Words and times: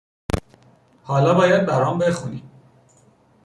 حالا 1.03 1.33
باید 1.33 1.65
برام 1.65 1.97
بخونی 1.99 2.43